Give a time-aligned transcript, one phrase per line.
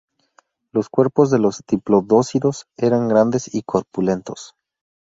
[0.71, 4.55] Los cuerpos de los diplodócidos eran grandes y corpulentos.